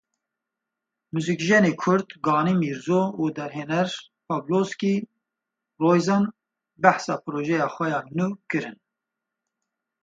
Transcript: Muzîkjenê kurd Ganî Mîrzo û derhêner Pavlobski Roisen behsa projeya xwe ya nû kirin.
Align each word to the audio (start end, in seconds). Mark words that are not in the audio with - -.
Muzîkjenê 1.13 1.71
kurd 1.81 2.09
Ganî 2.25 2.53
Mîrzo 2.61 3.01
û 3.21 3.23
derhêner 3.37 3.89
Pavlobski 4.27 4.95
Roisen 5.81 6.23
behsa 6.81 7.15
projeya 7.23 7.67
xwe 7.73 7.87
ya 7.93 8.01
nû 8.17 8.27
kirin. 8.49 8.77